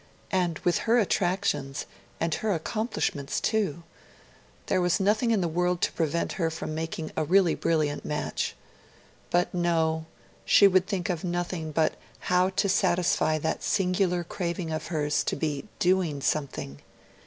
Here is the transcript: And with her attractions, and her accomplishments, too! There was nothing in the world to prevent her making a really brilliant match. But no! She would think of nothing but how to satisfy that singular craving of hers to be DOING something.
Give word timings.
And 0.31 0.57
with 0.63 0.79
her 0.89 0.97
attractions, 0.97 1.85
and 2.19 2.33
her 2.33 2.53
accomplishments, 2.55 3.39
too! 3.39 3.83
There 4.65 4.81
was 4.81 4.99
nothing 4.99 5.29
in 5.29 5.41
the 5.41 5.47
world 5.47 5.79
to 5.81 5.91
prevent 5.91 6.31
her 6.41 6.49
making 6.65 7.11
a 7.15 7.23
really 7.23 7.53
brilliant 7.53 8.03
match. 8.03 8.55
But 9.29 9.53
no! 9.53 10.07
She 10.43 10.67
would 10.67 10.87
think 10.87 11.11
of 11.11 11.23
nothing 11.23 11.71
but 11.71 11.97
how 12.21 12.49
to 12.49 12.67
satisfy 12.67 13.37
that 13.37 13.61
singular 13.61 14.23
craving 14.23 14.71
of 14.71 14.87
hers 14.87 15.23
to 15.25 15.35
be 15.35 15.65
DOING 15.77 16.21
something. 16.21 16.81